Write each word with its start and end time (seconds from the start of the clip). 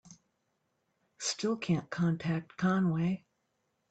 Still 1.19 1.55
can't 1.57 1.87
contact 1.91 2.57
Conway. 2.57 3.27